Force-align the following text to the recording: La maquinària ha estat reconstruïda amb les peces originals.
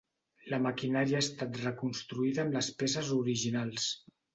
La 0.53 0.57
maquinària 0.65 1.21
ha 1.21 1.25
estat 1.27 1.61
reconstruïda 1.67 2.45
amb 2.49 2.59
les 2.61 2.75
peces 2.85 3.17
originals. 3.23 3.91